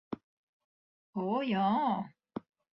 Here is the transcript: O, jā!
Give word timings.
O, 1.25 1.27
jā! 1.53 1.69